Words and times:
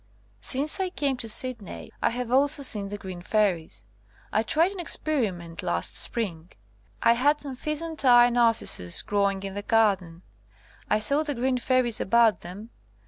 Since 0.39 0.79
I 0.79 0.89
came 0.89 1.15
to 1.17 1.29
Sydney, 1.29 1.91
I 2.01 2.09
have 2.09 2.31
also 2.31 2.63
seen 2.63 2.89
the 2.89 2.97
green 2.97 3.21
fairies. 3.21 3.85
I 4.33 4.41
tried 4.41 4.71
an 4.71 4.79
experiment 4.79 5.61
last 5.61 5.95
spring. 5.95 6.49
I 7.03 7.13
had 7.13 7.39
some 7.39 7.53
pheasant 7.55 8.03
eye 8.03 8.31
narcissus 8.31 9.03
growing 9.03 9.43
in 9.43 9.53
the 9.53 9.61
garden. 9.61 10.23
I 10.89 10.97
saw 10.97 11.21
the 11.21 11.35
green 11.35 11.59
fairies 11.59 12.01
about 12.01 12.39
them. 12.41 12.71